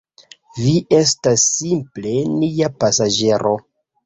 Vi 0.59 0.71
estas 0.99 1.43
simple 1.59 2.15
nia 2.39 2.71
pasaĝero. 2.81 3.55